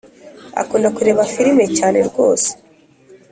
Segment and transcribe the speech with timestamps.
[0.61, 2.49] Akunda kureba firime cyane rwose